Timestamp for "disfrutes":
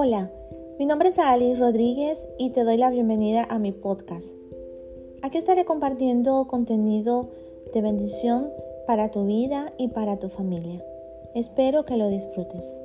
12.10-12.76